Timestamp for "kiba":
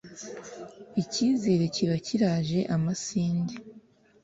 1.75-1.95